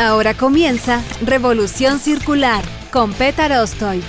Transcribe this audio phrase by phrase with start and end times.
[0.00, 4.02] Ahora comienza Revolución Circular con Petar Ostoich.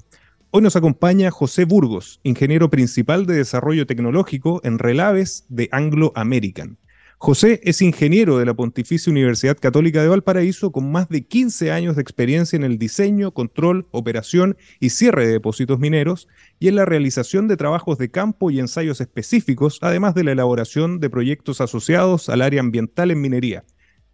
[0.51, 6.77] Hoy nos acompaña José Burgos, ingeniero principal de desarrollo tecnológico en Relaves de Anglo American.
[7.17, 11.95] José es ingeniero de la Pontificia Universidad Católica de Valparaíso con más de 15 años
[11.95, 16.27] de experiencia en el diseño, control, operación y cierre de depósitos mineros
[16.59, 20.99] y en la realización de trabajos de campo y ensayos específicos, además de la elaboración
[20.99, 23.63] de proyectos asociados al área ambiental en minería.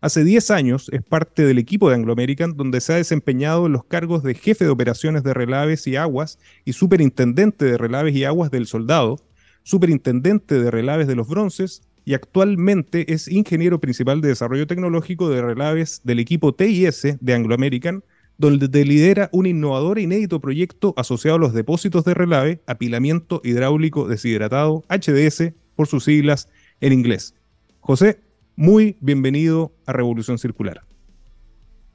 [0.02, 3.84] Hace 10 años es parte del equipo de Anglo American, donde se ha desempeñado los
[3.84, 8.50] cargos de jefe de operaciones de relaves y aguas y superintendente de relaves y aguas
[8.50, 9.20] del Soldado,
[9.62, 15.44] superintendente de relaves de los Bronces y actualmente es ingeniero principal de desarrollo tecnológico de
[15.44, 18.04] relaves del equipo TIS de Anglo American,
[18.40, 24.08] donde lidera un innovador e inédito proyecto asociado a los depósitos de relave, apilamiento hidráulico
[24.08, 26.50] deshidratado, HDS, por sus siglas
[26.80, 27.36] en inglés.
[27.82, 28.20] José,
[28.56, 30.82] muy bienvenido a Revolución Circular.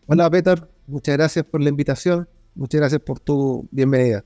[0.06, 4.24] Hola Peter, muchas gracias por la invitación, muchas gracias por tu bienvenida.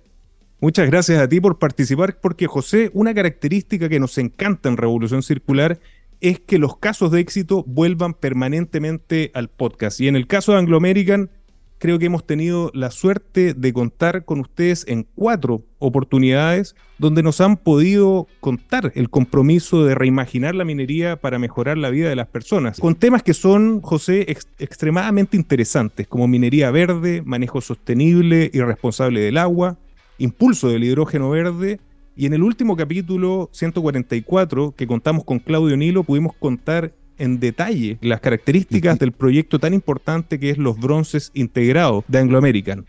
[0.60, 5.22] Muchas gracias a ti por participar, porque José, una característica que nos encanta en Revolución
[5.22, 5.80] Circular
[6.20, 10.00] es que los casos de éxito vuelvan permanentemente al podcast.
[10.00, 11.30] Y en el caso de Anglo American,
[11.80, 17.40] creo que hemos tenido la suerte de contar con ustedes en cuatro oportunidades donde nos
[17.40, 22.28] han podido contar el compromiso de reimaginar la minería para mejorar la vida de las
[22.28, 24.26] personas, con temas que son, José,
[24.58, 29.78] extremadamente interesantes, como minería verde, manejo sostenible y responsable del agua,
[30.18, 31.80] impulso del hidrógeno verde.
[32.14, 37.98] Y en el último capítulo 144 que contamos con Claudio Nilo pudimos contar en detalle
[38.00, 42.86] las características del proyecto tan importante que es los bronces integrados de Anglo American.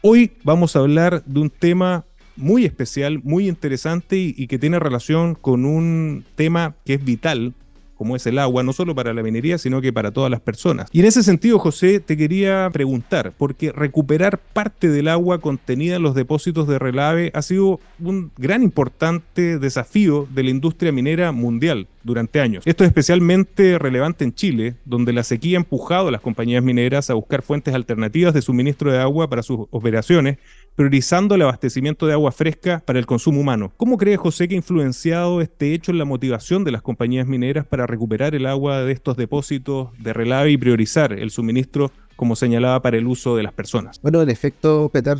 [0.00, 2.04] Hoy vamos a hablar de un tema
[2.36, 7.54] muy especial, muy interesante y, y, que tiene relación con un tema que es vital
[7.96, 10.88] como es el agua, no solo para la minería, sino que para todas las personas.
[10.92, 16.02] Y en ese sentido, José, te quería preguntar, porque recuperar parte del agua contenida en
[16.02, 21.86] los depósitos de relave ha sido un gran importante desafío de la industria minera mundial
[22.02, 22.64] durante años.
[22.66, 27.10] Esto es especialmente relevante en Chile, donde la sequía ha empujado a las compañías mineras
[27.10, 30.38] a buscar fuentes alternativas de suministro de agua para sus operaciones,
[30.74, 33.72] priorizando el abastecimiento de agua fresca para el consumo humano.
[33.76, 37.66] ¿Cómo cree José que ha influenciado este hecho en la motivación de las compañías mineras
[37.66, 42.80] para recuperar el agua de estos depósitos de relave y priorizar el suministro, como señalaba,
[42.80, 44.00] para el uso de las personas?
[44.00, 45.18] Bueno, en efecto, Peter,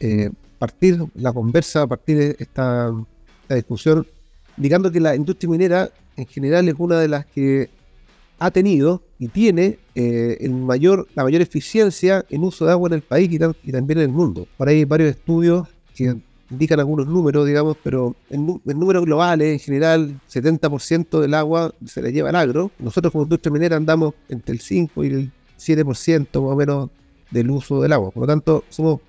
[0.00, 2.92] eh, partir la conversa, partir de esta,
[3.42, 4.06] esta discusión,
[4.56, 7.70] indicando que la industria minera en general es una de las que
[8.38, 10.38] ha tenido y tiene eh,
[11.14, 14.48] la mayor eficiencia en uso de agua en el país y, también en el mundo.
[14.56, 16.16] Por ahí hay varios estudios que
[16.50, 22.12] indican algunos números, digamos, pero en, números globales, en general, 70% del agua se le
[22.12, 22.70] lleva al agro.
[22.78, 26.90] Nosotros como industria minera andamos entre el 5 y el 7% más o menos
[27.30, 28.10] del uso del agua.
[28.12, 29.00] Por lo tanto, somos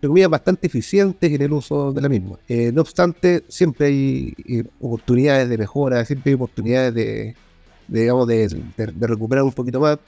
[0.00, 2.38] entre bastante eficientes en el uso de la misma.
[2.48, 7.34] Eh, no obstante, siempre hay eh, oportunidades de mejora, siempre hay oportunidades de,
[7.88, 8.62] digamos, de,
[9.00, 9.98] recuperar un poquito más.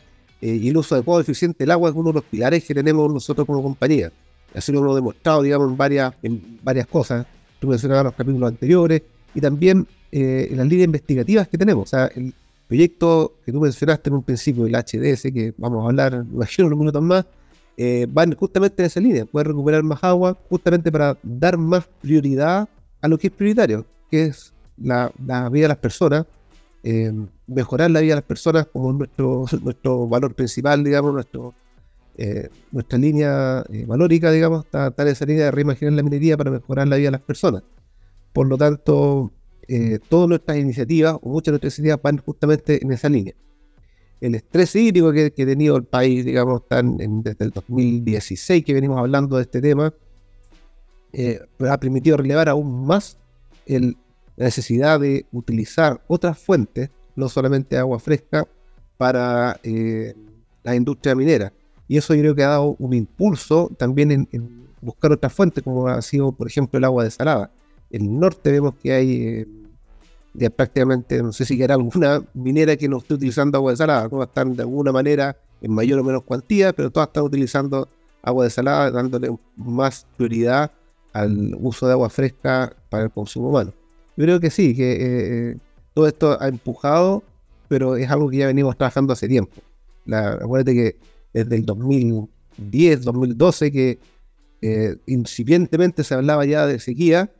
[0.41, 2.75] Eh, y el uso adecuado y eficiente del agua es uno de los pilares que
[2.75, 4.13] tenemos nosotros como compañía.
[4.55, 7.27] Así lo hemos demostrado, digamos, en varias, en varias cosas.
[7.59, 9.03] Tú mencionabas los capítulos anteriores
[9.35, 11.85] y también en las líneas investigativas que tenemos.
[11.85, 12.11] O sea,
[12.71, 16.79] proyecto que tú mencionaste en un principio, el HDS, que vamos a hablar, imagino, unos
[16.79, 17.27] minutos más,
[17.77, 22.69] eh, van justamente en esa línea, poder recuperar más agua, justamente para dar más prioridad
[23.01, 25.11] a lo que es prioritario, que es la,
[25.51, 26.27] vida de las personas,
[26.83, 27.13] eh,
[27.47, 31.55] mejorar la vida de las personas como nuestro, nuestro valor principal, digamos, nuestro,
[32.17, 36.89] eh, nuestra línea valórica, digamos, está, en esa línea de reimaginar la minería para mejorar
[36.89, 37.63] la vida de las personas.
[38.33, 39.33] Por lo tanto,
[40.09, 43.35] todas nuestras iniciativas, o muchas de nuestras iniciativas, van justamente en esa línea
[44.21, 49.37] el estrés hídrico que, ha tenido el país, digamos, desde el 2016 que venimos hablando
[49.37, 49.95] de este tema,
[51.13, 53.19] eh, ha permitido relevar aún más
[54.41, 58.49] la necesidad de utilizar otras fuentes, no solamente agua fresca,
[58.97, 60.15] para eh,
[60.63, 61.53] la industria minera.
[61.87, 65.87] Y eso yo creo que ha dado un impulso también en, buscar otras fuentes, como
[65.89, 67.51] ha sido, por ejemplo, el agua desalada.
[67.91, 69.47] En el norte vemos que hay...
[70.39, 74.29] Eh, prácticamente, no sé si era alguna minera que no esté utilizando agua desalada, todas
[74.29, 77.91] están de alguna manera en mayor o menos cuantía, pero todas están utilizando
[78.23, 80.71] agua desalada, dándole más prioridad
[81.13, 83.75] al uso de agua fresca para el consumo humano.
[84.21, 85.57] Creo que sí, que eh,
[85.95, 87.23] todo esto ha empujado,
[87.69, 89.63] pero es algo que ya venimos trabajando hace tiempo.
[90.05, 90.97] La, acuérdate que
[91.33, 93.99] desde el 2010, 2012, que
[94.63, 97.31] eh, incipientemente se hablaba ya de sequía,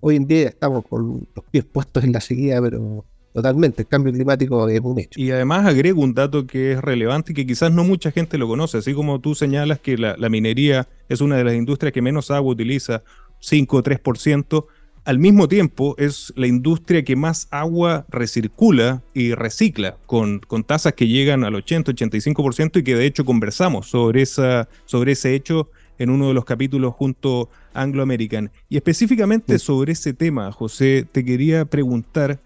[0.00, 3.04] hoy en día estamos con los pies puestos en la sequía, pero
[3.34, 5.20] totalmente, el cambio climático es un hecho.
[5.20, 8.48] Y además agrego un dato que es relevante y que quizás no mucha gente lo
[8.48, 12.30] conoce, así como tú señalas que la, minería es una de las industrias que menos
[12.30, 13.02] agua utiliza,
[13.40, 14.66] 5 o 3%,
[15.04, 20.94] al mismo tiempo es la industria que más agua recircula y recicla, con, con tasas
[20.94, 26.10] que llegan al 80-85% y que de hecho conversamos sobre, esa, sobre ese hecho en
[26.10, 28.50] uno de los capítulos junto a Anglo American.
[28.68, 32.40] Y específicamente sobre ese tema, José, te quería preguntar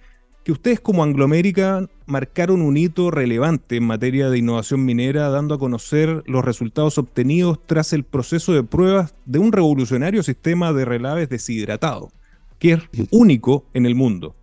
[0.44, 5.54] que ustedes como Anglo American marcaron un hito relevante en materia de innovación minera, dando
[5.54, 10.84] a conocer los resultados obtenidos tras el proceso de pruebas de un revolucionario sistema de
[10.84, 12.12] relaves deshidratado,
[12.58, 12.80] que es
[13.10, 14.36] único en el mundo.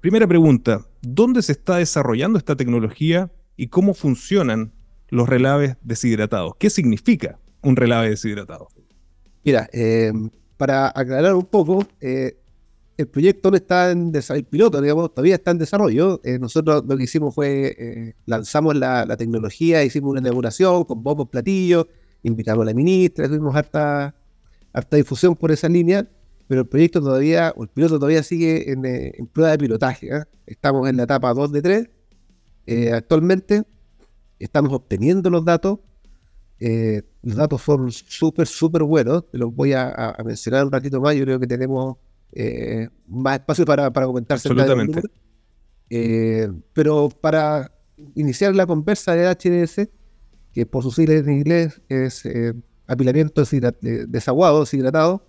[0.00, 4.72] Primera pregunta, ¿dónde se está desarrollando esta tecnología y cómo funcionan
[5.10, 6.54] los relaves deshidratados?
[6.58, 8.68] ¿Qué significa un relave deshidratado?
[9.44, 10.12] Mira, eh,
[10.56, 12.38] para aclarar un poco, eh,
[12.96, 16.20] el proyecto no está en desarrollo, piloto, digamos, todavía está en desarrollo.
[16.24, 21.86] Eh, nosotros lo que hicimos fue, lanzamos la, tecnología, hicimos una inauguración con bombos, platillos,
[22.22, 24.14] invitamos a la ministra, tuvimos harta,
[24.72, 26.06] harta difusión por esa línea,
[26.50, 30.10] pero el proyecto todavía, o el piloto todavía sigue en, en prueba de pilotaje.
[30.46, 31.90] Estamos en la etapa 2 de 3
[32.92, 33.62] actualmente,
[34.40, 35.78] estamos obteniendo los datos
[36.60, 39.24] eh, los datos son súper, súper buenos.
[39.32, 41.16] Los voy a, mencionar un ratito más.
[41.16, 41.96] Yo creo que tenemos
[42.32, 44.48] eh, más espacio para, para comentarse.
[44.48, 45.00] Absolutamente.
[45.88, 47.72] Eh, pero para
[48.14, 49.88] iniciar la conversa de HDS,
[50.52, 52.24] que por sus siglas en inglés es
[52.86, 53.42] apilamiento
[53.82, 55.26] desaguado, deshidratado,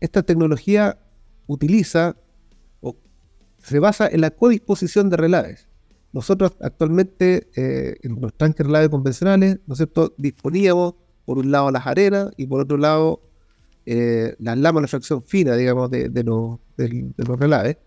[0.00, 0.98] esta tecnología
[1.46, 2.16] utiliza
[2.80, 2.96] o
[3.58, 5.68] se basa en la codisposición de relaves.
[6.12, 9.88] Nosotros actualmente eh, en los tanques relaves convencionales, ¿no es
[10.18, 10.94] disponíamos
[11.24, 13.20] por un lado las arenas y por otro lado
[13.86, 16.58] eh, las lamas de fracción fina, digamos, de, los,
[17.38, 17.78] relaves.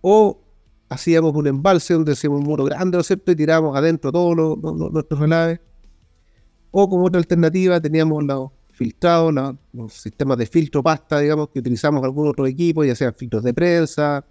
[0.00, 0.40] O
[0.88, 4.36] hacíamos un embalse donde hacíamos un muro grande, ¿no es cierto?, y tirábamos adentro todos
[4.92, 5.60] nuestros relaves.
[6.70, 9.34] O como otra alternativa teníamos los filtrados,
[9.72, 13.52] los, sistemas de filtro pasta, digamos, que utilizamos algún otro equipo, ya sean filtros de
[13.52, 14.24] prensa,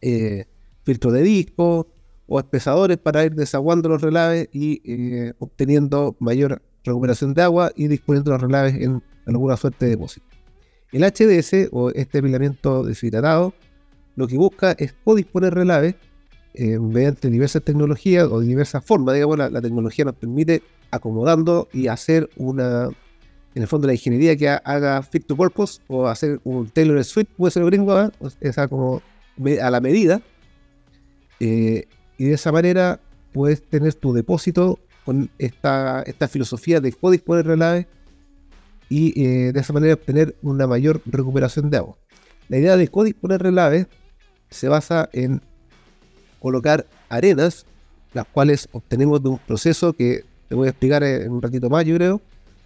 [0.00, 0.46] eh,
[0.82, 1.86] filtros de disco
[2.26, 7.86] o espesadores para ir desaguando los relaves y eh, obteniendo mayor recuperación de agua y
[7.86, 10.26] disponiendo los relaves en alguna suerte de depósito.
[10.90, 13.54] El HDS o este apilamiento deshidratado
[14.16, 15.94] lo que busca es disponer relaves
[16.54, 19.14] eh, mediante diversas tecnologías o diversas formas.
[19.14, 22.88] Digamos, la, tecnología nos permite acomodando y hacer una,
[23.54, 27.30] en el fondo, la ingeniería que haga fit to purpose o hacer un tailor suite,
[27.36, 29.02] puede ser gringo, esa como
[29.62, 30.20] a la medida
[31.40, 31.86] eh,
[32.18, 33.00] y de esa manera
[33.32, 37.86] puedes tener tu depósito con esta, esta filosofía de disponer relaves
[38.88, 41.96] y eh, de esa manera obtener una mayor recuperación de agua.
[42.48, 43.86] La idea de codisponer relaves
[44.50, 45.40] se basa en
[46.40, 47.64] colocar arenas,
[48.12, 51.84] las cuales obtenemos de un proceso que te voy a explicar en un ratito más,
[51.84, 52.20] yo creo,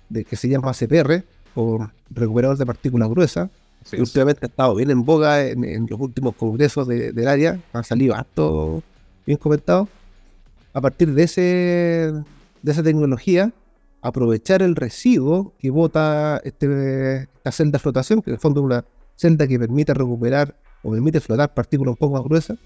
[0.08, 3.50] de que se llama CPR, o recuperador de partículas gruesas,
[3.90, 8.14] que últimamente ha estado bien en boga en, los últimos congresos del área, han salido
[8.14, 8.82] harto
[9.26, 9.88] bien comentado.
[10.72, 11.40] A partir de, ese,
[12.62, 13.52] de esa tecnología,
[14.02, 18.64] aprovechar el residuo que bota este, esta celda de flotación, que en el fondo es
[18.64, 18.84] una
[19.16, 22.58] celda que permite recuperar o permite flotar partículas un poco más gruesas,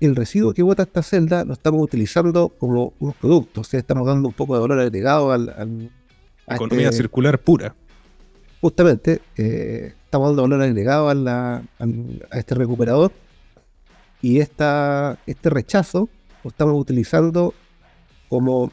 [0.00, 4.06] el residuo que bota esta celda lo estamos utilizando como un producto, o sea, estamos
[4.06, 5.90] dando un poco de valor agregado al, al
[6.56, 7.74] Economía este- circular pura.
[8.60, 13.12] justamente eh, estamos dando valor agregado a, la- al- a este recuperador
[14.20, 16.08] y esta, este rechazo
[16.42, 17.54] lo estamos utilizando
[18.28, 18.72] como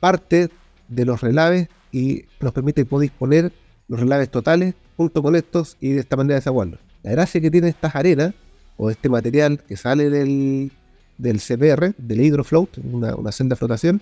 [0.00, 0.50] parte
[0.88, 3.52] de los relaves y nos permite poder disponer
[3.88, 6.80] los relaves totales junto con estos y de esta manera desaguarlos.
[7.02, 8.34] La gracia que tiene estas arenas
[8.76, 10.70] o este material que sale del,
[11.16, 14.00] del CPR, del hydrofloat, una, una celda de flotación,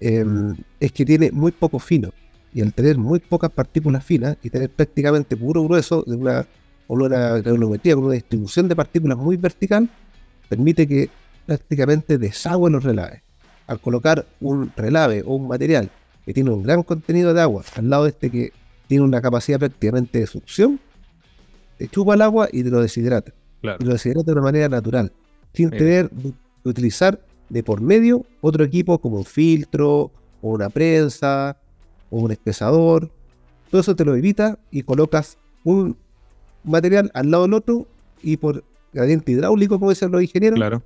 [0.00, 0.24] eh,
[0.80, 2.10] es que tiene muy poco fino
[2.54, 6.46] y al tener muy pocas partículas finas y tener prácticamente puro grueso de una,
[6.88, 9.88] granulometría, con una distribución de partículas muy vertical,
[10.48, 11.08] permite que
[11.46, 13.22] prácticamente desagüe los relaves.
[13.66, 15.90] Al colocar un relave o un material
[16.26, 18.52] que tiene un gran contenido de agua al lado de este que
[18.86, 20.78] tiene una capacidad prácticamente de succión,
[21.78, 23.32] te chupa el agua y te lo deshidrata.
[23.62, 23.78] Claro.
[23.80, 25.12] Y lo deshidrata de una manera natural,
[25.54, 25.78] sin Mira.
[25.78, 27.18] tener que utilizar
[27.48, 30.10] de por medio otro equipo como un filtro
[30.42, 31.56] o una prensa
[32.12, 33.10] o un espesador.
[33.70, 35.96] Todo eso te lo evita y colocas un
[36.62, 37.86] material al lado del otro
[38.22, 40.82] y por gradiente hidráulico, como dicen los ingenieros, Claro.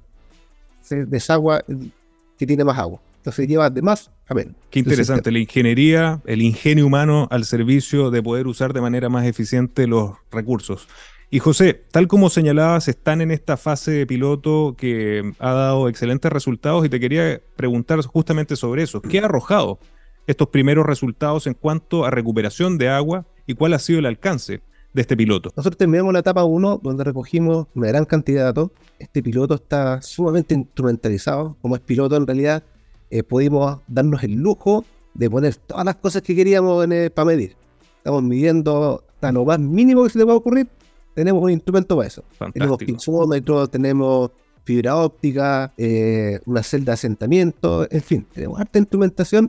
[0.81, 1.91] se desagua el
[2.39, 3.01] que tiene más agua.
[3.19, 4.55] Entonces lleva de más a menos.
[4.71, 9.27] Qué interesante, la ingeniería, el ingenio humano al servicio de poder usar de manera más
[9.27, 10.87] eficiente los recursos.
[11.29, 16.31] Y José, tal como señalabas, están en esta fase de piloto que ha dado excelentes
[16.33, 19.03] resultados y te quería preguntar justamente sobre eso.
[19.03, 19.81] ¿Qué ha arrojado
[20.27, 24.63] estos primeros resultados en cuanto a recuperación de agua y cuál ha sido el alcance
[24.93, 25.53] de este piloto?
[25.57, 28.71] Nosotros terminamos la etapa 1 donde recogimos una gran cantidad de datos.
[28.99, 31.57] Este piloto está sumamente instrumentalizado.
[31.63, 32.63] Como es piloto en realidad,
[33.11, 37.57] eh, pudimos darnos el lujo de poner todas las cosas que queríamos para medir.
[37.99, 40.69] Estamos midiendo hasta lo más mínimo que se le pueda ocurrir.
[41.15, 42.23] Tenemos un instrumento para eso.
[42.53, 42.79] Tenemos Fantástico.
[42.87, 44.31] pinzómetros, tenemos
[44.65, 49.49] fibra óptica, eh, una celda de asentamiento, en fin, tenemos harta instrumentación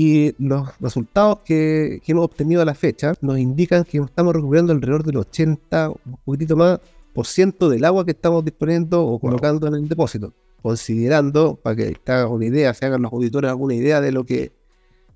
[0.00, 4.72] y los resultados que, que hemos obtenido a la fecha nos indican que estamos recuperando
[4.72, 6.78] alrededor del 80, un poquitito más,
[7.12, 10.32] por ciento del agua que estamos disponiendo o colocando en el depósito.
[10.62, 14.24] Considerando, para que te hagan una idea, se hagan los auditores alguna idea de lo
[14.24, 14.52] que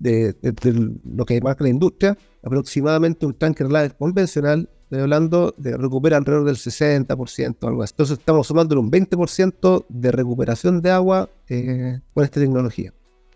[0.00, 5.54] de, de- de lo que marca la industria, aproximadamente un tanque relave convencional, estoy hablando
[5.56, 7.92] de recupera alrededor del 60%, algo así.
[7.92, 12.92] Entonces estamos sumando un 20% de recuperación de agua eh, con esta tecnología.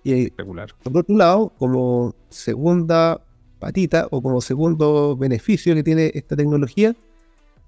[0.06, 0.72] Y Regular.
[0.84, 3.20] por otro lado, como segunda
[3.58, 6.94] patita o como segundo beneficio que tiene esta tecnología,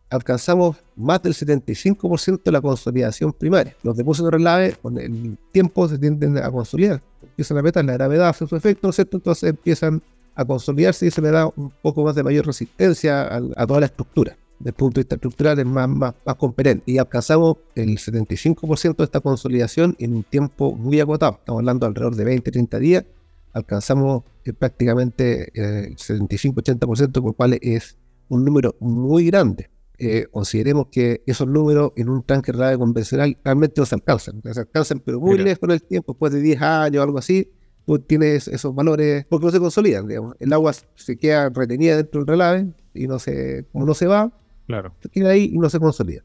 [0.09, 3.75] alcanzamos más del 75% de la consolidación primaria.
[3.83, 7.03] Los depósitos de relave con el tiempo se tienden a consolidar.
[7.23, 9.17] Empiezan a apretar, la gravedad hace su efecto, ¿no es cierto?
[9.17, 10.01] Entonces empiezan
[10.37, 13.87] a consolidarse y se le da un poco más de mayor resistencia a, toda la
[13.87, 14.37] estructura.
[14.59, 16.91] Desde el punto de vista estructural es más, más, más competente.
[16.91, 21.37] Y alcanzamos el 75% de esta consolidación en un tiempo muy acotado.
[21.39, 23.05] Estamos hablando de alrededor de 20, 30 días.
[23.53, 27.97] Alcanzamos eh, prácticamente eh, el 75-80%, por lo cual es
[28.29, 29.71] un número muy grande.
[30.01, 34.41] Eh, consideremos que esos números en un tanque relave convencional realmente no se alcanzan.
[34.43, 35.45] Se alcanzan, pero muy Mira.
[35.45, 37.51] lejos con el tiempo, después de 10 años o algo así,
[37.85, 40.07] tú tienes esos valores porque no se consolidan.
[40.07, 40.37] Digamos.
[40.39, 44.33] El agua se queda retenida dentro del relave y no se, como no se va,
[44.69, 44.95] Claro.
[45.01, 46.23] se queda ahí y no se consolida.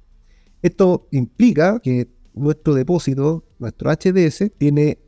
[0.62, 5.00] Esto implica que nuestro depósito, nuestro HDS, tiene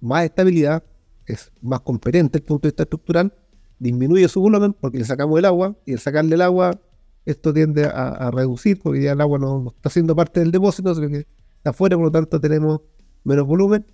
[0.00, 0.84] más estabilidad,
[1.24, 3.32] es más competente desde el punto de vista estructural,
[3.78, 6.78] disminuye su volumen porque le sacamos el agua y al sacarle el agua
[7.24, 10.50] esto tiende a, a reducir porque ya el agua no, no está siendo parte del
[10.50, 12.82] depósito, sino que está afuera, por lo tanto tenemos
[13.24, 13.86] menos volumen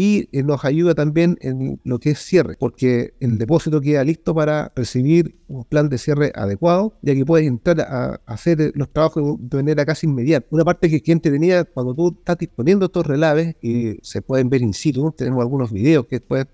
[0.00, 4.32] y eh, nos ayuda también en lo que es cierre, porque el depósito queda listo
[4.32, 8.88] para recibir un plan de cierre adecuado, ya que puedes entrar a, hacer eh, los
[8.92, 10.46] trabajos de manera casi inmediata.
[10.50, 14.62] Una parte que, que entretenida cuando tú estás disponiendo estos relaves y se pueden ver
[14.62, 16.46] in situ, tenemos algunos videos que después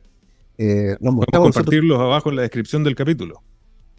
[0.57, 1.65] eh, nos Podemos mostramos nosotros.
[1.67, 3.43] compartirlos abajo en la descripción del capítulo.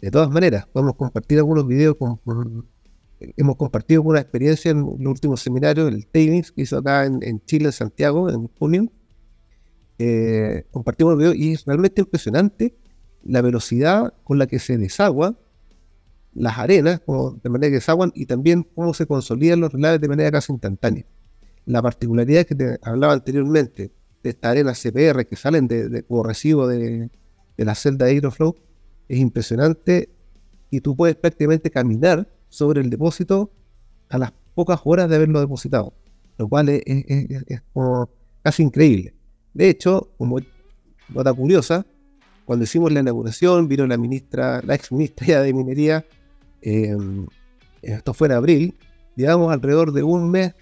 [0.00, 1.94] De todas maneras, podemos compartir algunos videos.
[1.96, 2.66] Con, con-
[3.36, 7.40] hemos compartido una experiencia en el último seminario, el TAVINS, que hizo acá en, en
[7.44, 8.90] Chile, en Santiago, en junio.
[9.98, 12.76] Eh, compartimos el video y es realmente impresionante
[13.22, 15.36] la velocidad con la que se desagua
[16.36, 20.08] las arenas, como de manera que desaguan, y también cómo se consolidan los relaves de
[20.08, 21.06] manera casi instantánea.
[21.64, 23.90] La particularidad que te hablaba anteriormente
[24.22, 27.10] de estas arenas CPR que salen de, como residuo de,
[27.56, 28.54] la celda de Hydroflow
[29.08, 30.10] es impresionante
[30.70, 33.50] y tú puedes prácticamente caminar sobre el depósito
[34.10, 35.94] a las pocas horas de haberlo depositado,
[36.36, 36.82] lo cual es,
[38.42, 39.15] casi increíble.
[39.56, 40.38] De hecho, como
[41.08, 41.86] nota curiosa,
[42.44, 46.04] cuando hicimos la inauguración, vino la ministra, la ex ministra de Minería,
[46.60, 46.94] eh,
[47.80, 48.74] esto fue en abril,
[49.16, 50.52] llevamos alrededor de un mes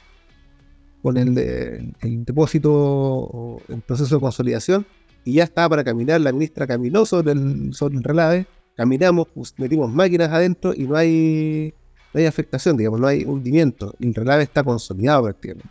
[1.02, 4.86] con el, de- el depósito el proceso de consolidación
[5.24, 6.20] y ya estaba para caminar.
[6.20, 8.46] La ministra caminó sobre el, sobre el relave,
[8.76, 9.26] caminamos,
[9.58, 11.74] metimos máquinas adentro y no hay,
[12.12, 13.92] no hay afectación, digamos, no hay hundimiento.
[13.98, 15.68] El relave está consolidado prácticamente.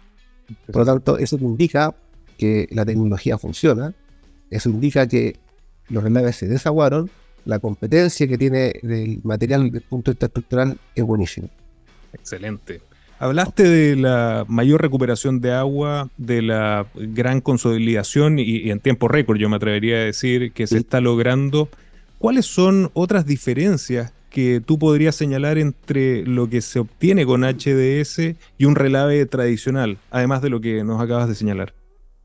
[0.67, 1.95] Por lo tanto, eso te indica
[2.43, 3.93] que la tecnología funciona,
[4.49, 5.23] eso indica que
[5.89, 7.09] los relaves se desaguaron,
[7.45, 11.47] la competencia que tiene el material desde el punto de vista estructural es buenísima.
[12.13, 12.81] Excelente.
[13.19, 19.07] Hablaste de la mayor recuperación de agua, de la gran consolidación y, y en tiempo
[19.07, 20.81] récord, yo me atrevería a decir, que se Sí.
[20.81, 21.69] está logrando.
[22.17, 28.35] ¿Cuáles son otras diferencias que tú podrías señalar entre lo que se obtiene con HDS
[28.57, 31.73] y un relave tradicional, además de lo que nos acabas de señalar?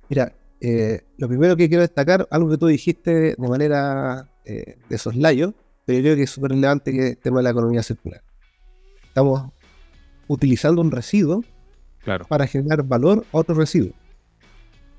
[0.08, 4.98] Mira, eh, lo primero que quiero destacar, algo que tú dijiste de manera eh, de
[4.98, 7.82] soslayo, pero yo creo que es súper relevante que es el tema de la economía
[7.82, 8.22] circular.
[9.06, 9.50] Estamos
[10.26, 11.44] utilizando un residuo
[12.04, 12.26] Claro.
[12.26, 13.92] para generar valor a otro residuo.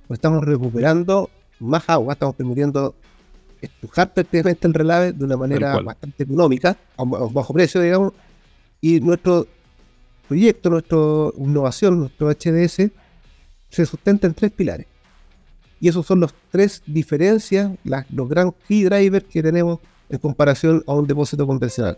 [0.07, 2.95] Pues estamos recuperando más agua, estamos permitiendo
[3.61, 8.13] estrujar prácticamente el relave de una manera bastante económica, a un bajo precio, digamos,
[8.81, 9.47] y nuestro
[10.27, 10.97] proyecto, nuestra
[11.37, 12.91] innovación, nuestro HDS,
[13.69, 14.87] se sustenta en tres pilares.
[15.79, 17.71] Y esos son los tres diferencias,
[18.11, 21.97] los gran key drivers que tenemos en comparación a un depósito convencional.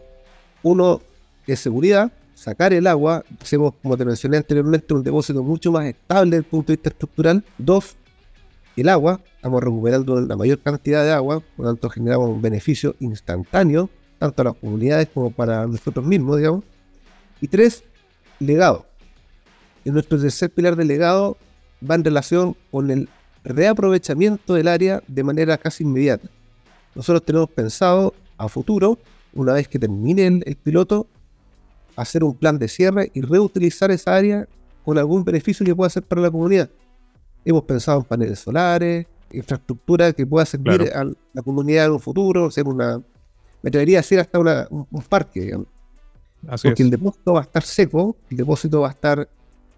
[0.63, 1.01] Uno
[1.47, 6.31] es seguridad, sacar el agua, hacemos, como te mencioné anteriormente, un depósito mucho más estable
[6.31, 7.43] desde el punto de vista estructural.
[7.57, 7.95] Dos,
[8.75, 12.95] el agua, estamos recuperando la mayor cantidad de agua, por lo tanto generamos un beneficio
[12.99, 16.63] instantáneo, tanto a las comunidades como para nosotros mismos, digamos.
[17.41, 17.83] Y tres,
[18.39, 18.85] legado.
[19.83, 21.37] Y nuestro tercer pilar de legado
[21.89, 23.09] va en relación con el
[23.43, 26.27] reaprovechamiento del área de manera casi inmediata.
[26.95, 28.97] Nosotros tenemos pensado a futuro,
[29.33, 31.07] una vez que termine el, el piloto,
[31.95, 34.47] hacer un plan de cierre y reutilizar esa área
[34.83, 36.69] con algún beneficio que pueda ser para la comunidad.
[37.45, 41.09] Hemos pensado en paneles solares, infraestructura que pueda servir Claro.
[41.11, 42.97] a la comunidad en un futuro, ser una,
[43.61, 45.67] me atrevería a decir hasta una- un, un parque, digamos.
[46.47, 46.87] Así Porque es.
[46.87, 49.29] el depósito va a estar seco, el depósito va a estar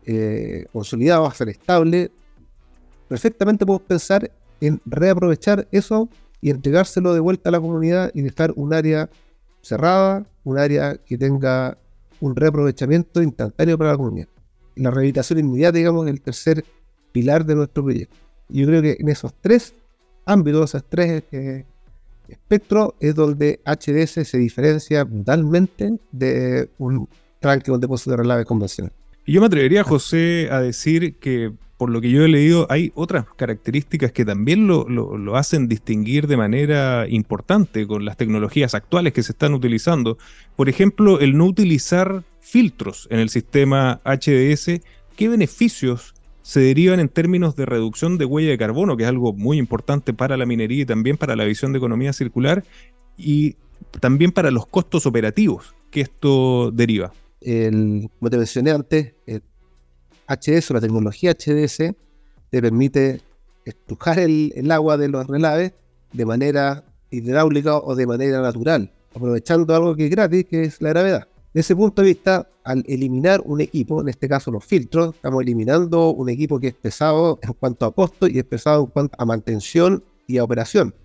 [0.06, 2.12] eh, consolidado, va a ser estable.
[3.14, 6.10] Perfectamente podemos pensar en reaprovechar eso
[6.42, 9.08] y entregárselo de vuelta a la comunidad y dejar un área
[9.62, 11.78] cerrada, un área que tenga
[12.22, 14.28] un reaprovechamiento instantáneo para la comunidad.
[14.74, 16.66] La rehabilitación inmediata, digamos, es el tercer
[17.12, 18.16] pilar de nuestro proyecto.
[18.50, 19.76] Yo creo que en esos tres
[20.26, 21.66] ámbitos, esos tres eh,
[22.28, 27.08] espectros, es donde HDS se diferencia brutalmente de un
[27.40, 28.92] tranque o un depósito de relave convencional.
[29.28, 33.26] Yo me atrevería, José, a decir que, por lo que yo he leído, hay otras
[33.36, 39.34] características que también lo, hacen distinguir de manera importante con las tecnologías actuales que se
[39.34, 40.18] están utilizando.
[40.56, 44.80] Por ejemplo, el no utilizar filtros en el sistema HDS.
[45.18, 49.34] ¿Qué beneficios se derivan en términos de reducción de huella de carbono, que es algo
[49.34, 52.64] muy importante para la minería y también para la visión de economía circular,
[53.18, 53.58] y
[54.00, 57.12] también para los costos operativos que esto deriva?
[57.42, 59.16] como te mencioné antes,
[60.28, 61.94] HDS o la tecnología HDS
[62.50, 63.22] te permite
[63.66, 65.74] estrujar el, agua de los relaves
[66.12, 70.90] de manera hidráulica o de manera natural, aprovechando algo que es gratis, que es la
[70.90, 71.28] gravedad.
[71.54, 75.42] Desde ese punto de vista, al eliminar un equipo, en este caso los filtros, estamos
[75.44, 79.16] eliminando un equipo que es pesado en cuanto a costo y es pesado en cuanto
[79.20, 80.96] a mantención y a operación.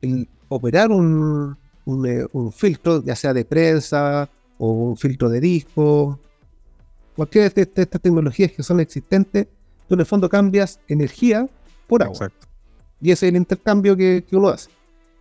[0.00, 5.40] El operar un, un, eh, un filtro, ya sea de prensa o un filtro de
[5.40, 6.18] disco,
[7.18, 9.48] cualquiera de, de estas tecnologías que son existentes,
[9.88, 11.48] tú en el fondo cambias energía
[11.88, 12.14] por agua.
[12.14, 12.46] Exacto.
[13.00, 14.70] Y ese es el intercambio que, que uno hace.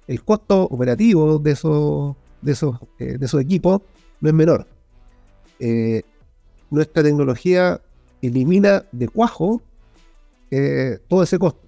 [0.06, 3.82] El costo operativo de esos, de esos, eh, de esos equipos
[4.22, 4.68] no es menor.
[5.60, 6.04] Eh,
[6.70, 7.82] nuestra tecnología
[8.22, 9.64] elimina de cuajo
[10.52, 11.68] eh, todo ese costo.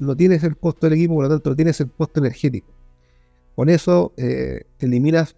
[0.00, 2.72] No tienes el costo del equipo, por lo tanto, no tienes el costo energético.
[3.54, 5.36] Con eso eh, te eliminas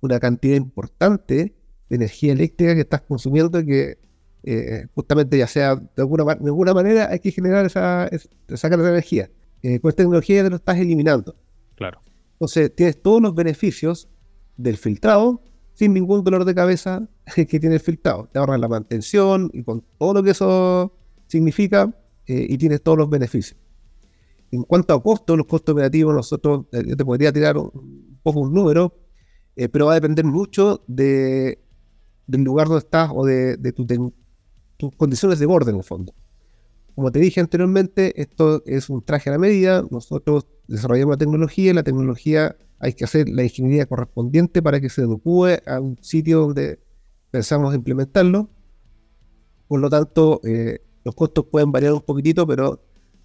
[0.00, 1.52] una cantidad importante
[1.92, 3.98] de energía eléctrica que estás consumiendo y que
[4.44, 8.80] eh, justamente ya sea de alguna, de alguna manera hay que generar esa, es- sacar
[8.80, 9.30] esa energía.
[9.62, 11.36] Eh, con esta tecnología te lo estás eliminando.
[11.74, 12.00] Claro.
[12.32, 14.08] Entonces tienes todos los beneficios
[14.56, 15.42] del filtrado
[15.74, 18.28] sin ningún dolor de cabeza que tiene el filtrado.
[18.32, 21.94] Te ahorras la mantención y con todo lo que eso significa
[22.26, 23.58] eh, y tienes todos los beneficios.
[24.50, 28.18] En cuanto a costos, los costos operativos, nosotros, eh, yo te podría tirar un, un
[28.22, 28.94] poco un número,
[29.56, 31.61] eh, pero va a depender mucho de,
[32.26, 33.86] del lugar donde estás o de, de tu
[34.76, 36.12] tus condiciones de borde en el fondo.
[36.94, 39.84] Como te dije anteriormente, esto es un traje a la medida.
[39.90, 44.88] Nosotros desarrollamos la tecnología y la tecnología hay que hacer la ingeniería correspondiente para que
[44.88, 46.80] se adecue a un sitio donde
[47.30, 48.50] pensamos implementarlo.
[49.68, 52.80] Por lo tanto, eh, Los costos pueden variar un poquitito, pero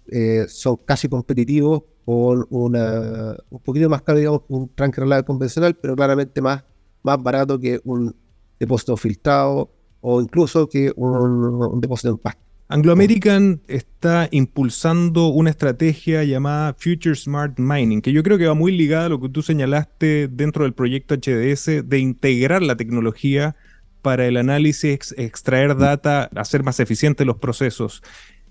[0.08, 5.94] eh, son casi competitivos por una, un poquito más caro, digamos, un tranque convencional, pero
[5.94, 6.64] claramente más,
[7.02, 8.14] más barato que un
[8.58, 12.40] depósito filtrado o incluso que un, depósito en pasta.
[12.70, 18.52] Anglo American está impulsando una estrategia llamada Future Smart Mining, que yo creo que va
[18.52, 23.56] muy ligada a lo que tú señalaste dentro del proyecto HDS de integrar la tecnología
[24.02, 28.02] para el análisis, extraer data, hacer más eficientes los procesos.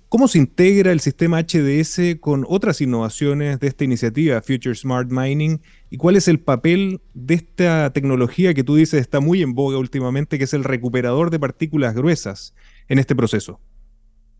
[0.09, 5.59] ¿Cómo se integra el sistema HDS con otras innovaciones de esta iniciativa, Future Smart Mining?
[5.89, 9.77] ¿Y cuál es el papel de esta tecnología que tú dices está muy en boga
[9.77, 12.53] últimamente, que es el recuperador de partículas gruesas
[12.87, 13.59] en este proceso?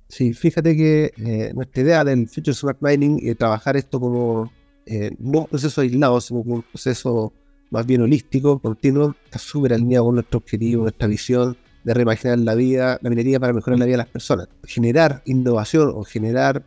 [0.08, 4.49] Sí, fíjate que eh, nuestra idea del Future Smart Mining es trabajar esto como
[4.86, 7.34] eh, no un proceso aislado, sino como un proceso
[7.71, 12.54] más bien holístico, continuo, está súper alineado con nuestro objetivo, nuestra visión de reimaginar la
[12.54, 14.50] vida, la minería para mejorar la vida de las personas.
[14.65, 16.62] Generar innovación o generar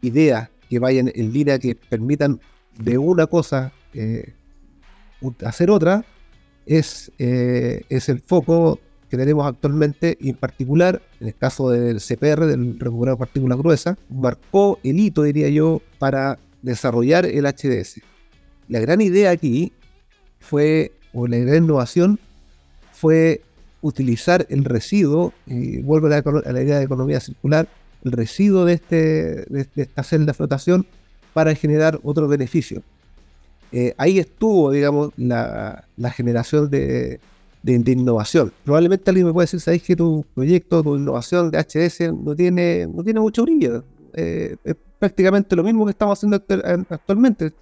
[0.00, 2.38] ideas que vayan en línea, que permitan
[2.78, 4.32] de una cosa eh,
[5.44, 6.04] hacer otra,
[6.66, 8.78] es, es el foco
[9.10, 13.58] que tenemos actualmente, y en particular, en el caso del CPR, del recuperado de partículas
[13.58, 18.02] gruesas, marcó el hito, diría yo, para desarrollar el HDS.
[18.68, 19.72] La gran idea aquí
[20.38, 22.20] fue, o la gran innovación,
[22.92, 23.42] fue
[23.84, 27.68] utilizar el residuo, y vuelvo a la, idea de economía circular,
[28.02, 28.96] el residuo de, este,
[29.44, 30.86] de, esta celda de flotación
[31.32, 32.82] para generar otro beneficio.
[33.72, 37.20] Eh, ahí estuvo, digamos, la generación de,
[37.64, 38.52] de, innovación.
[38.64, 42.86] Probablemente alguien me puede decir, ¿sabéis que tu proyecto, tu innovación de HDS no tiene,
[42.86, 43.82] no tiene mucho brillo?
[44.12, 46.36] Eh, es prácticamente lo mismo que estamos haciendo
[46.90, 47.52] actualmente.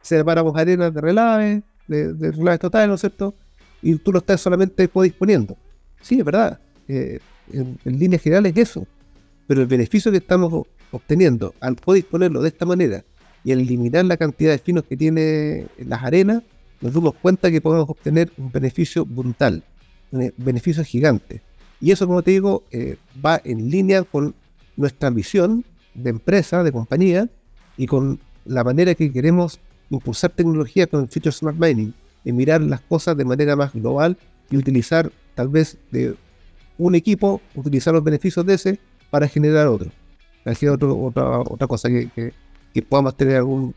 [0.00, 3.34] Separamos arenas de relave, de, de relaves totales, ¿no es cierto?
[3.80, 5.56] Y tú lo estás solamente disponiendo.
[6.02, 6.60] Sí, es verdad.
[6.88, 7.18] Eh,
[7.52, 8.86] en, líneas generales es eso.
[9.46, 13.04] Pero el beneficio que estamos obteniendo al poder disponerlo de esta manera
[13.44, 16.42] y al eliminar la cantidad de finos que tiene las arenas,
[16.80, 19.64] nos damos cuenta que podemos obtener un beneficio brutal,
[20.10, 21.40] un beneficio gigante.
[21.80, 24.34] Y eso, como te digo, eh, va en línea con
[24.76, 27.28] nuestra visión de empresa, de compañía,
[27.76, 29.58] y con la manera que queremos
[29.90, 31.92] impulsar tecnología con el Future Smart Mining,
[32.24, 34.16] y mirar las cosas de manera más global
[34.50, 36.14] y utilizar tal vez de
[36.78, 38.78] un equipo, utilizar los beneficios de ese
[39.10, 39.90] para generar otro,
[40.44, 42.32] para generar otra, otra cosa que, que,
[42.74, 43.74] que podamos tener algún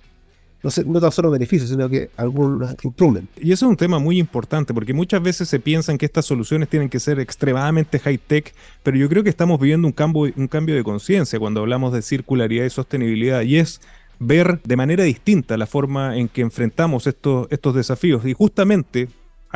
[0.65, 3.29] no, sé, no tan solo beneficios, sino que algún improvement.
[3.37, 6.69] Y eso es un tema muy importante, porque muchas veces se piensan que estas soluciones
[6.69, 10.73] tienen que ser extremadamente high-tech, pero yo creo que estamos viviendo un cambio, un cambio
[10.73, 13.79] de conciencia cuando hablamos de circularidad y sostenibilidad, y es
[14.17, 18.25] ver de manera distinta la forma en que enfrentamos estos, estos desafíos.
[18.25, 19.07] Y justamente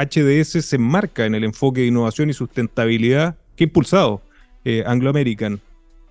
[0.05, 4.21] HDS se enmarca en el enfoque de innovación y sustentabilidad que ha impulsado
[4.65, 5.59] eh, Anglo American.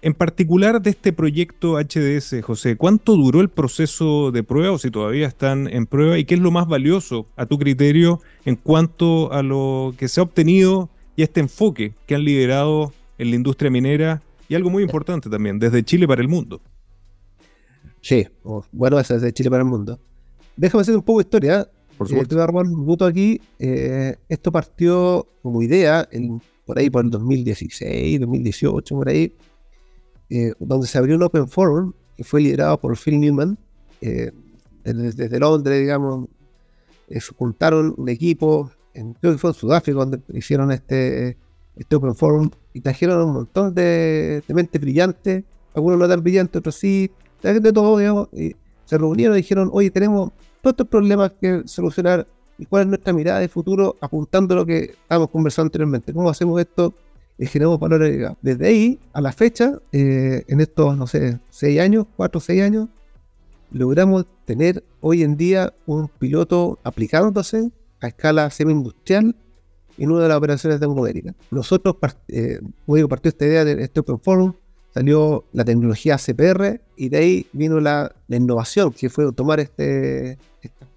[0.00, 4.92] En particular de este proyecto HDS, José, ¿cuánto duró el proceso de prueba o si
[4.92, 9.32] todavía están en prueba y qué es lo más valioso a tu criterio en cuanto
[9.32, 13.72] a lo que se ha obtenido y este enfoque que han liderado en la industria
[13.72, 16.60] minera y algo muy importante también, desde Chile para el mundo?
[18.00, 18.28] Sí,
[18.70, 19.98] bueno, es desde Chile para el mundo.
[20.56, 21.68] Déjame hacer un poco de historia.
[21.98, 22.40] Por eh, supuesto.
[22.40, 23.40] Eh, un minuto aquí.
[23.58, 29.34] Eh, esto partió como idea en, por ahí por el 2016, 2018, por ahí
[30.30, 33.56] eh, donde se abrió un Open Forum que fue liderado por Phil Newman,
[34.02, 34.30] eh,
[34.84, 36.28] desde, Londres, digamos,
[37.08, 41.38] se juntaron un equipo, en, creo que fue en Sudáfrica donde hicieron este,
[41.76, 46.74] este Open Forum y trajeron un montón de, mentes brillantes, algunos no tan brillantes, otros
[46.74, 51.62] sí, de todo, digamos, y se reunieron y dijeron, oye, tenemos todos estos problemas que
[51.66, 52.26] solucionar
[52.58, 56.28] y cuál es nuestra mirada de futuro apuntando a lo que estábamos conversando anteriormente, cómo
[56.28, 56.94] hacemos esto
[57.38, 58.36] y generamos valor agregado.
[58.42, 62.62] Desde ahí a la fecha, eh, en estos, no sé, seis años, cuatro o seis
[62.62, 62.88] años,
[63.70, 69.36] logramos tener hoy en día un piloto aplicándose a escala semi-industrial
[69.98, 71.34] en una de las operaciones de.
[71.50, 71.96] Nosotros,
[72.28, 72.60] eh,
[73.08, 74.52] partió esta idea de este Open Forum,
[74.98, 80.88] salió la tecnología CPR y de ahí vino la, innovación, que fue tomar este, estas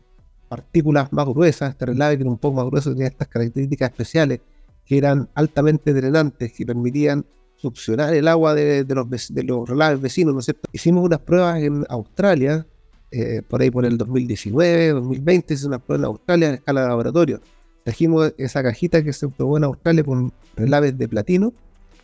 [0.49, 4.39] partículas más gruesas, este relave que era un poco más grueso, tenía estas características especiales,
[4.85, 7.23] que eran altamente drenantes, que permitían
[7.57, 10.67] succionar el agua de, los, de los relaves vecinos, ¿no es cierto?
[10.73, 12.65] Hicimos unas pruebas en Australia,
[13.11, 16.87] eh, por ahí por el 2019, 2020, hicimos unas pruebas en Australia en escala de
[16.87, 17.41] laboratorio.
[17.83, 21.53] Trajimos esa cajita que se probó en Australia con relaves de platino,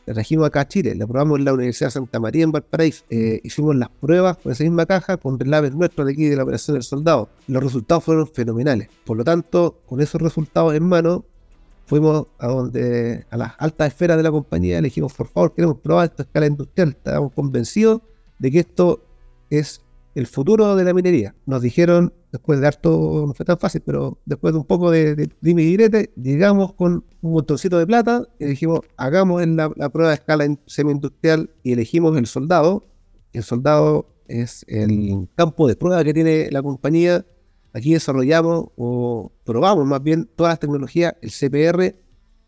[0.08, 3.04] la trajimos acá a Chile, la probamos en la Universidad de Santa María en Valparaíso.
[3.10, 6.44] Eh, hicimos las pruebas con esa misma caja con relaves nuestros de aquí de la
[6.44, 7.28] operación del soldado.
[7.48, 8.88] Los resultados fueron fenomenales.
[9.06, 11.26] Por lo tanto, con esos resultados en mano,
[11.88, 15.78] fuimos a donde a las altas esferas de la compañía, le dijimos, por favor, queremos
[15.80, 16.90] probar esta escala industrial.
[16.90, 18.02] Estábamos convencidos
[18.40, 19.04] de que esto
[19.50, 19.82] es
[20.18, 21.36] el futuro de la minería.
[21.46, 25.16] Nos dijeron, después de harto, no fue tan fácil, pero después de un poco de,
[25.16, 29.90] de dime y direte, llegamos con un montoncito de plata y dijimos, hagamos la, la
[29.90, 32.88] prueba de escala in- semi-industrial y elegimos el soldado.
[33.32, 37.26] El soldado es el campo de prueba que tiene la compañía.
[37.74, 41.14] Aquí desarrollamos o probamos más bien todas las tecnologías.
[41.22, 41.96] El CPR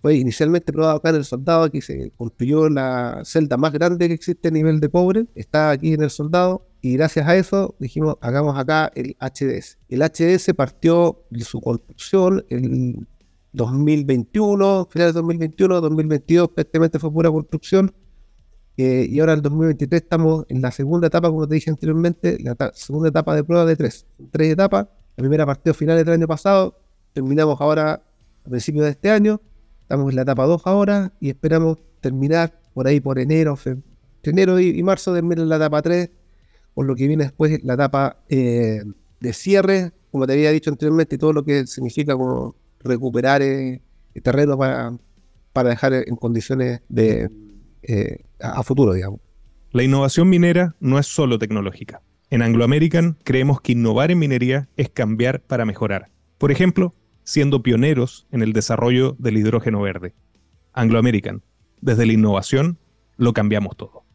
[0.02, 4.14] fue inicialmente probado acá en el soldado, aquí se construyó la celda más grande que
[4.14, 8.16] existe a nivel de pobre, está aquí en el soldado, y gracias a eso dijimos,
[8.22, 9.78] hagamos acá el HDS.
[9.90, 13.08] El HDS partió de su construcción en
[13.54, 17.94] 2021, finales de 2021, 2022 prácticamente fue pura construcción,
[18.78, 22.56] eh, y ahora en 2023 estamos en la segunda etapa, como te dije anteriormente, la
[22.74, 24.88] segunda etapa de prueba de tres, tres etapas,
[25.18, 26.80] la primera partió finales del año pasado,
[27.14, 28.02] terminamos ahora
[28.46, 29.42] a principios de este año,
[29.82, 33.76] Estamos en la etapa 2 ahora y esperamos terminar por ahí por enero, fe-
[34.22, 36.12] enero y, y marzo terminar la etapa 3,
[36.80, 38.82] por lo que viene después la etapa eh,
[39.20, 43.82] de cierre, como te había dicho anteriormente, todo lo que significa como recuperar eh,
[44.24, 44.98] terreno para,
[45.66, 47.28] dejar en condiciones eh,
[48.40, 49.20] a, a futuro, digamos.
[49.72, 52.02] La innovación minera no es solo tecnológica.
[52.30, 56.10] En Anglo American creemos que innovar en minería es cambiar para mejorar.
[56.38, 60.14] Por ejemplo, siendo pioneros en el desarrollo del hidrógeno verde.
[60.72, 61.44] Anglo American,
[61.82, 62.78] desde la innovación,
[63.18, 64.06] lo cambiamos todo.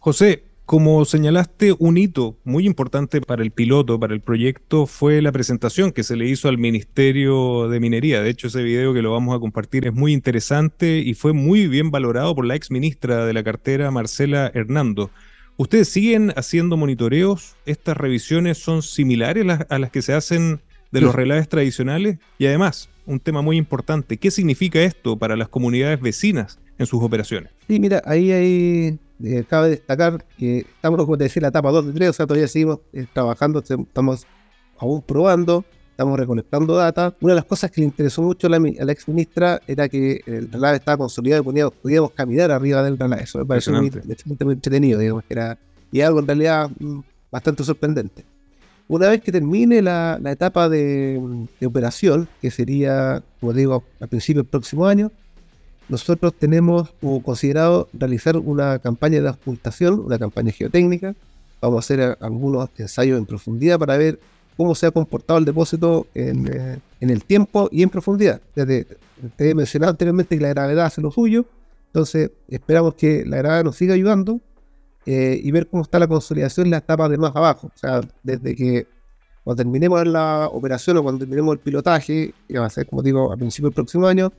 [0.00, 5.32] José, como señalaste, un hito muy importante para el piloto, para el proyecto, fue la
[5.32, 8.22] presentación que se le hizo al Ministerio de Minería.
[8.22, 11.66] De hecho, ese video que lo vamos a compartir es muy interesante y fue muy
[11.66, 15.10] bien valorado por la ex ministra de la cartera, Marcela Hernando.
[15.56, 17.56] ¿Ustedes siguen haciendo monitoreos?
[17.66, 20.60] ¿Estas revisiones son similares a las, que se hacen
[20.92, 22.18] de los relaves tradicionales?
[22.38, 27.02] Y además, un tema muy importante, ¿qué significa esto para las comunidades vecinas en sus
[27.02, 27.50] operaciones?
[27.66, 31.70] Sí, mira, ahí, ahí eh, cabe destacar que estamos, como te decía, en la etapa
[31.70, 34.26] 2 de 3, o sea, todavía seguimos eh, trabajando, estamos
[34.78, 37.14] aún probando, estamos recolectando data.
[37.20, 39.60] Una de las cosas que le interesó mucho a la, mi- a la ex ministra
[39.66, 43.24] era que el relave estaba consolidado y podíamos, podíamos caminar arriba del relave.
[43.24, 43.90] Eso me pareció muy,
[44.54, 45.58] entretenido, digamos, que era,
[45.92, 48.24] y algo en realidad mm, bastante sorprendente.
[48.88, 54.06] Una vez que termine la, la etapa de, de operación, que sería, como digo, a
[54.08, 55.12] principios del próximo año,
[55.90, 56.90] nosotros tenemos
[57.24, 61.14] considerado realizar una campaña de ocultación, una campaña geotécnica.
[61.60, 64.18] Vamos a hacer a- algunos ensayos en profundidad para ver
[64.56, 68.40] cómo se ha comportado el depósito en, eh, el tiempo y en profundidad.
[68.56, 68.86] Ya te,
[69.38, 71.44] he mencionado anteriormente que la gravedad hace lo suyo,
[71.88, 74.40] entonces esperamos que la gravedad nos siga ayudando
[75.06, 77.66] eh, y ver cómo está la consolidación en la etapa de más abajo.
[77.74, 78.86] O sea, desde que
[79.42, 83.32] cuando terminemos la operación o cuando terminemos el pilotaje, que va a ser, como digo,
[83.32, 84.30] a principios del próximo año,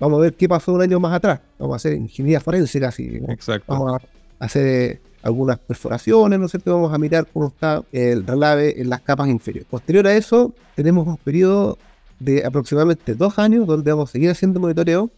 [0.00, 1.40] vamos a ver qué pasó un año más atrás.
[1.58, 3.20] Vamos a hacer ingeniería forense casi.
[3.20, 3.32] ¿no?
[3.32, 3.64] Exacto.
[3.72, 4.00] Vamos
[4.40, 6.72] a hacer eh, algunas perforaciones, ¿no es cierto?
[6.74, 9.66] Vamos a mirar cómo está el relave en las capas inferiores.
[9.68, 11.76] Posterior a eso, tenemos un periodo
[12.20, 15.10] de aproximadamente dos años donde vamos a seguir haciendo monitoreo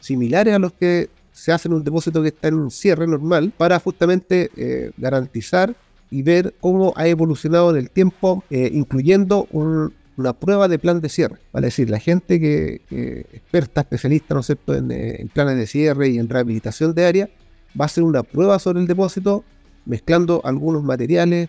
[0.00, 3.52] similares a los que se hacen en un depósito que está en un cierre normal
[3.56, 5.74] para justamente eh, garantizar
[6.10, 11.00] y ver cómo ha evolucionado en el tiempo, eh, incluyendo un- una prueba de plan
[11.00, 11.36] de cierre.
[11.52, 16.08] Vale decir, la gente que, que experta, especialista, ¿no es cierto?, en, planes de cierre
[16.08, 17.30] y en rehabilitación de área,
[17.78, 19.44] va a hacer una prueba sobre el depósito,
[19.86, 21.48] mezclando algunos materiales,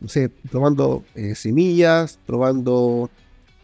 [0.00, 3.10] no sé, probando eh, semillas, probando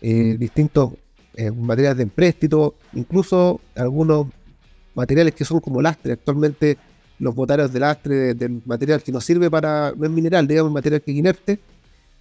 [0.00, 0.92] eh, distintos
[1.34, 4.26] eh, materiales de empréstito, incluso algunos
[4.94, 6.12] materiales que son como lastre.
[6.12, 6.76] Actualmente
[7.18, 10.72] los botarios de lastre, de- del material que nos sirve para, no es mineral, digamos,
[10.72, 11.58] material que es inerte,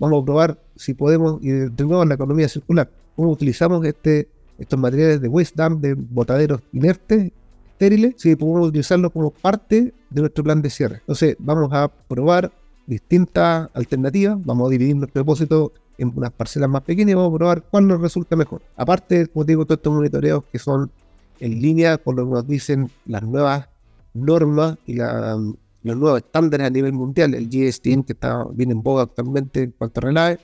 [0.02, 4.28] vamos a probar si podemos, y de, nuevo en la economía circular, cómo utilizamos este,
[4.58, 7.32] estos materiales de waste dump, de botaderos inertes,
[7.74, 10.96] estériles, si podemos utilizarlos como parte de nuestro plan de cierre.
[10.98, 12.52] Entonces vamos a probar
[12.88, 17.38] distintas alternativas, vamos a dividir nuestro depósito en unas parcelas más pequeñas y vamos a
[17.38, 18.62] probar cuál nos resulta mejor.
[18.76, 20.92] Aparte, como digo, todos estos monitoreos que son
[21.40, 23.68] en línea con lo que nos dicen las nuevas
[24.14, 25.38] normas y la-
[25.84, 29.72] los nuevos estándares a nivel mundial, el GSTM que está bien en boga actualmente en
[29.72, 30.40] cuanto a relave.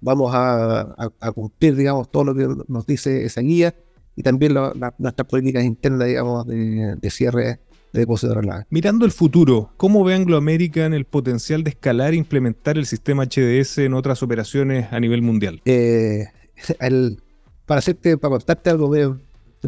[0.00, 3.74] Vamos a, a- a cumplir, digamos, todo lo que nos dice esa guía
[4.14, 7.60] y también la- nuestras políticas internas, digamos, de, de cierre
[7.92, 8.66] de depósito de.
[8.70, 13.24] Mirando el futuro, ¿cómo ve Anglo American el potencial de escalar e implementar el sistema
[13.24, 15.62] HDS en otras operaciones a nivel mundial?
[15.64, 16.26] Eh,
[16.80, 17.20] el-
[17.64, 19.10] para hacerte, para contarte algo que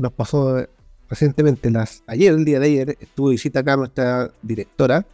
[0.00, 0.56] nos pasó
[1.08, 5.06] recientemente, las, ayer, el día de ayer, estuvo de visita acá nuestra directora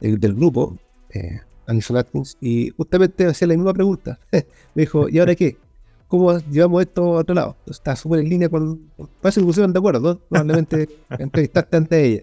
[0.00, 0.76] del, del grupo,
[1.10, 4.18] eh, Alison Atkins, y justamente me hacía la misma pregunta.
[4.32, 5.56] me dijo, ¿y ahora qué?
[6.12, 7.56] cómo llevamos esto a otro lado.
[7.66, 8.90] Está súper en línea con.
[9.22, 10.18] Parece que pusieron de acuerdo, ¿no?
[10.28, 10.86] Probablemente
[11.18, 12.22] entrevistaste ante ella.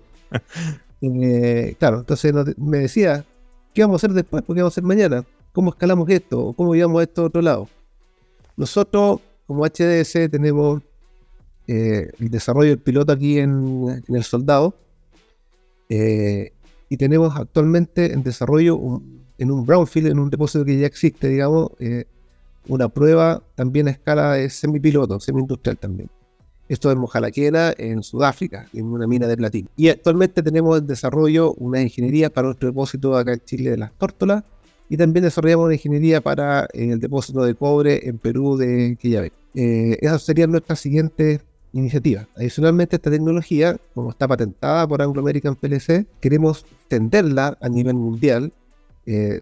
[1.02, 3.26] Eh, claro, entonces me decía,
[3.74, 4.44] ¿qué vamos a hacer después?
[4.44, 5.26] ¿Qué vamos a hacer mañana?
[5.54, 6.54] ¿Cómo escalamos esto?
[6.56, 7.68] ¿Cómo llevamos esto a otro lado?
[8.58, 10.84] Nosotros, como HDS, tenemos
[11.72, 14.74] eh, el desarrollo del piloto aquí en, el soldado.
[15.88, 16.52] Eh,
[16.90, 19.02] y tenemos actualmente en desarrollo
[19.38, 22.06] en un brownfield, en un depósito que ya existe, digamos, eh,
[22.68, 26.10] una prueba también a escala de semipiloto, semi-industrial también.
[26.68, 29.70] Esto es en Mojalaquena, en Sudáfrica, en una mina de platino.
[29.78, 33.92] Y actualmente tenemos en desarrollo una ingeniería para nuestro depósito acá en Chile de las
[33.94, 34.44] tórtolas
[34.90, 39.32] y también desarrollamos una ingeniería para el depósito de cobre en Perú de Quillave.
[39.54, 41.42] Eh, esas serían nuestras siguientes
[41.74, 42.28] iniciativas.
[42.36, 48.54] Adicionalmente, esta tecnología, como está patentada por Anglo American PLC, queremos extenderla a nivel mundial.
[49.06, 49.42] Eh,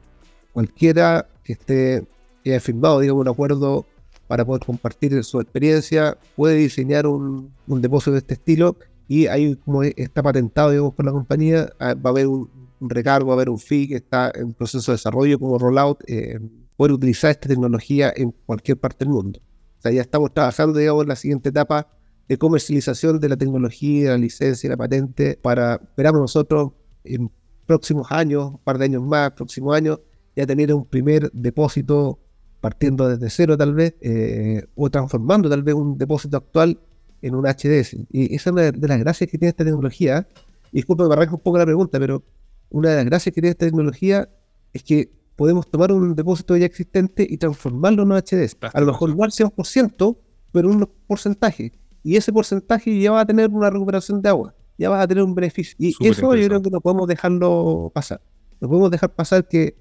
[0.54, 2.06] cualquiera que esté
[2.44, 3.86] que haya firmado digamos, un acuerdo
[4.28, 9.84] para poder compartir su experiencia puede diseñar un, depósito de este estilo y ahí como
[9.84, 13.50] está patentado digamos, por la compañía, ah, va a haber un, recargo, va a haber
[13.50, 16.40] un fee que está en proceso de desarrollo como rollout, eh,
[16.76, 19.40] poder utilizar esta tecnología en cualquier parte del mundo.
[19.80, 21.88] O sea, ya estamos trabajando, digamos, en la siguiente etapa
[22.28, 26.72] de comercialización de la tecnología, la licencia y la patente para, esperamos nosotros,
[27.04, 27.32] en
[27.66, 30.00] próximos años, un par de años más, próximos años,
[30.36, 32.20] ya tener un primer depósito
[32.60, 36.80] partiendo desde cero tal vez, eh, o transformando tal vez un depósito actual
[37.22, 37.96] en un HDS.
[38.12, 40.28] Y esa es una de las gracias que tiene esta tecnología.
[40.72, 42.24] Y disculpe, me arranco un poco la pregunta, pero
[42.70, 44.30] una de las gracias que tiene esta tecnología
[44.74, 48.58] es que podemos tomar un depósito ya existente y transformarlo en un HDS.
[48.74, 50.20] A lo mejor igual sea un por ciento,
[50.52, 51.72] pero un porcentaje
[52.04, 55.24] y ese porcentaje ya va a tener una recuperación de agua, ya va a tener
[55.24, 55.76] un beneficio.
[55.80, 58.22] Y eso yo creo que no podemos dejarlo pasar.
[58.60, 59.76] No podemos dejar pasar que,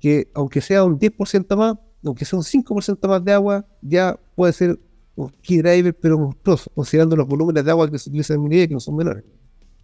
[0.00, 4.52] que aunque sea un 10% más, aunque sea un 5% más de agua, ya puede
[4.52, 4.78] ser
[5.16, 8.68] un key driver, pero monstruoso, considerando los volúmenes de agua que se utilizan en minería
[8.68, 9.24] que no son menores.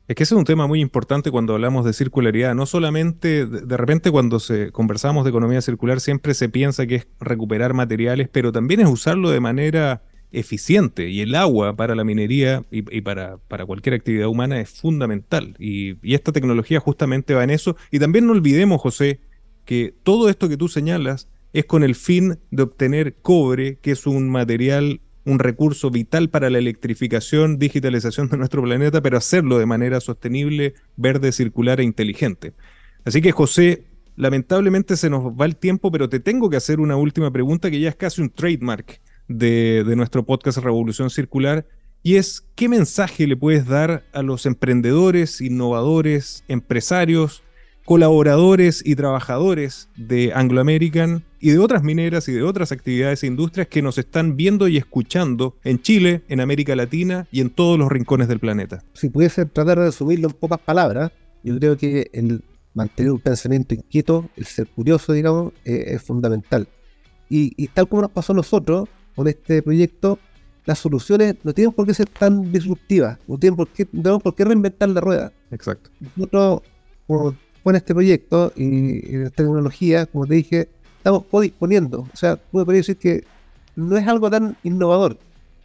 [0.08, 2.52] Es que ese es un tema muy importante cuando hablamos de circularidad.
[2.56, 7.08] No solamente, de repente cuando se, conversamos de economía circular, siempre se piensa que es
[7.20, 12.64] recuperar materiales, pero también es usarlo de manera eficiente y el agua para la minería
[12.70, 15.56] y, para, para, cualquier actividad humana es fundamental.
[15.58, 17.76] Y, esta tecnología justamente va en eso.
[17.90, 19.20] Y también no olvidemos José
[19.64, 24.06] que todo esto que tú señalas es con el fin de obtener cobre que es
[24.06, 29.66] un material un recurso vital para la electrificación, digitalización de nuestro planeta, pero hacerlo de
[29.66, 32.54] manera sostenible, verde, circular e inteligente.
[33.04, 33.84] Así que José,
[34.16, 37.80] lamentablemente se nos va el tiempo, pero te tengo que hacer una última pregunta que
[37.80, 41.66] ya es casi un trademark de, nuestro podcast Revolución Circular,
[42.02, 47.42] y es qué mensaje le puedes dar a los emprendedores, innovadores, empresarios,
[47.84, 53.26] colaboradores y trabajadores de Anglo American y de otras mineras y de otras actividades e
[53.26, 57.78] industrias que nos están viendo y escuchando en Chile, en América Latina y en todos
[57.78, 58.82] los rincones del planeta.
[58.94, 61.12] Si pudiese tratar de resumirlo en pocas palabras,
[61.42, 62.42] yo creo que el
[62.74, 66.68] mantener un pensamiento inquieto, el ser curioso, digamos, eh, es fundamental.
[67.28, 70.18] Y, y, tal como nos pasó a nosotros, con este proyecto,
[70.66, 74.34] las soluciones no tienen por qué ser tan disruptivas, no tienen por qué, tenemos por
[74.34, 75.32] qué reinventar la rueda.
[75.50, 75.90] Exacto.
[76.16, 76.62] Nosotros,
[77.62, 80.68] con este proyecto y, esta tecnología, como te dije,
[80.98, 82.06] estamos codisponiendo.
[82.12, 83.24] O sea, puedo decir que
[83.76, 85.16] no es algo tan innovador,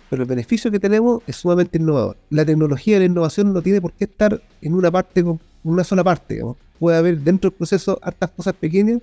[0.10, 2.18] pero el beneficio que tenemos es sumamente innovador.
[2.30, 5.84] La tecnología y la innovación no tiene por qué estar en una parte, en una
[5.84, 6.42] sola parte.
[6.80, 9.02] Puede haber dentro del proceso hartas cosas pequeñas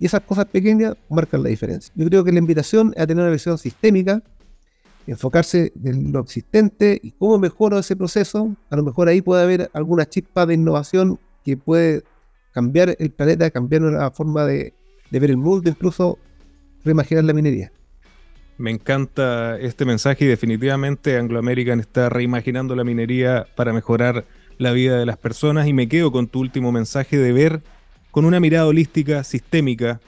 [0.00, 1.92] y esas cosas pequeñas marcan la diferencia.
[1.94, 4.22] Yo creo que la invitación es a tener una visión sistémica,
[5.06, 8.56] enfocarse en lo existente y cómo mejoro ese proceso.
[8.70, 12.02] A lo mejor ahí puede haber alguna chispa de innovación que puede
[12.52, 14.72] cambiar el planeta, cambiar la forma de,
[15.10, 16.18] ver el mundo, incluso
[16.82, 17.70] reimaginar la minería.
[18.56, 24.24] Me encanta este mensaje y definitivamente Anglo American está reimaginando la minería para mejorar
[24.56, 27.62] la vida de las personas y me quedo con tu último mensaje de ver
[28.10, 30.00] con una mirada holística, sistémica,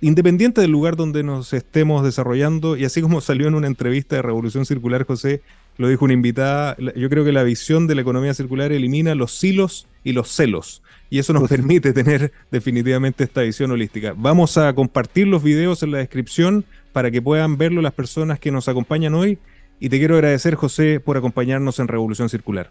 [0.00, 4.22] independiente del lugar donde nos estemos desarrollando, y así como salió en una entrevista de
[4.22, 5.42] Revolución Circular, José,
[5.76, 9.32] lo dijo una invitada, yo creo que la visión de la economía circular elimina los
[9.32, 14.14] silos y los celos, y eso nos permite tener definitivamente esta visión holística.
[14.16, 18.52] Vamos a compartir los videos en la descripción para que puedan verlo las personas que
[18.52, 19.38] nos acompañan hoy,
[19.80, 22.70] y te quiero agradecer, José, por acompañarnos en Revolución Circular.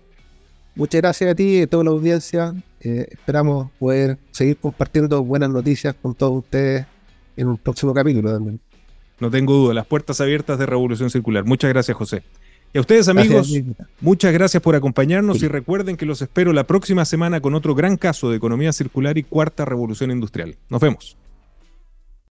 [0.76, 2.54] Muchas gracias a ti y a toda la audiencia.
[2.80, 6.86] Eh, esperamos poder seguir compartiendo buenas noticias con todos ustedes
[7.38, 8.60] en un próximo capítulo también.
[9.20, 11.46] No tengo duda, las puertas abiertas de Revolución Circular.
[11.46, 12.24] Muchas gracias, José.
[12.74, 13.54] Y a ustedes, amigos,
[14.02, 17.98] muchas gracias por acompañarnos y recuerden que los espero la próxima semana con otro gran
[17.98, 20.58] caso de economía circular y cuarta revolución industrial.
[20.70, 21.16] Nos vemos.